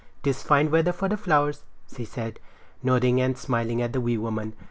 [0.23, 2.41] "'Tis fine weather for flowers," said she,
[2.81, 4.55] nodding and smiling at the wee woman.